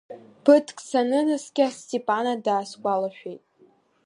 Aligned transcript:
Ԥыҭк 0.43 0.77
санынаскьа, 0.87 1.67
Сҭиԥана 1.75 2.33
дысгәалашәеит. 2.45 3.43